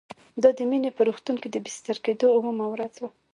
دا 0.41 0.49
د 0.57 0.59
مينې 0.69 0.89
په 0.97 1.01
روغتون 1.07 1.35
کې 1.41 1.49
د 1.51 1.57
بستر 1.65 1.97
کېدو 2.05 2.27
اوومه 2.35 2.65
ورځ 2.69 2.93
وه 3.01 3.09